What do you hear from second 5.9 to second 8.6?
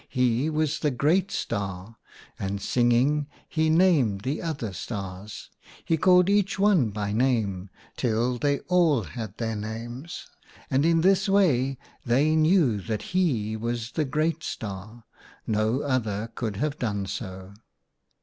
called each one by name, till